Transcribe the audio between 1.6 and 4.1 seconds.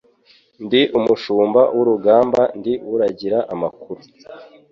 w' urugamba ndi uragira amakuru